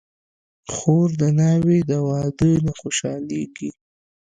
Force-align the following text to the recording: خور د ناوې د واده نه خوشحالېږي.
خور 0.73 1.09
د 1.21 1.21
ناوې 1.39 1.79
د 1.89 1.91
واده 2.07 2.51
نه 2.65 2.73
خوشحالېږي. 2.81 3.69